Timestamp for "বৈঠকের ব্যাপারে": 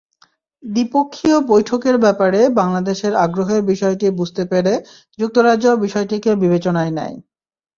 1.51-2.39